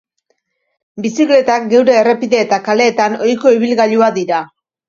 Bizikletak 1.05 1.69
geure 1.75 1.95
errepide 1.99 2.39
eta 2.47 2.61
kaleetan 2.71 3.19
ohiko 3.27 3.55
ibilgailuak 3.61 4.19
dira. 4.21 4.43